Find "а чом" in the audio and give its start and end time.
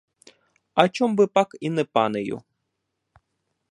0.73-1.11